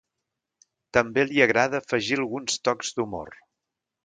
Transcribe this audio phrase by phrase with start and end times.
[0.97, 3.33] També li agrada afegir alguns tocs d'humor.